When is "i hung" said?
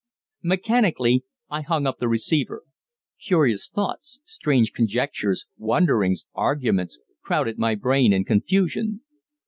1.51-1.85